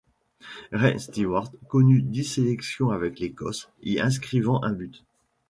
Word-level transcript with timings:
Ray 0.71 0.97
Stewart 0.99 1.51
connut 1.67 2.01
dix 2.01 2.23
sélections 2.23 2.89
avec 2.89 3.19
l'Écosse, 3.19 3.69
y 3.83 3.99
inscrivant 3.99 4.63
un 4.63 4.71
but. 4.73 5.05